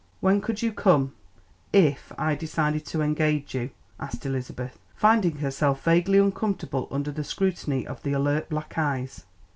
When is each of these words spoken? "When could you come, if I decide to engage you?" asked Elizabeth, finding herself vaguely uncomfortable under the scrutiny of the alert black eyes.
"When 0.19 0.41
could 0.41 0.63
you 0.63 0.73
come, 0.73 1.13
if 1.71 2.11
I 2.17 2.33
decide 2.33 2.83
to 2.87 3.03
engage 3.03 3.53
you?" 3.53 3.69
asked 3.99 4.25
Elizabeth, 4.25 4.79
finding 4.95 5.35
herself 5.37 5.83
vaguely 5.83 6.17
uncomfortable 6.17 6.87
under 6.89 7.11
the 7.11 7.23
scrutiny 7.23 7.85
of 7.85 8.01
the 8.01 8.13
alert 8.13 8.49
black 8.49 8.79
eyes. 8.79 9.25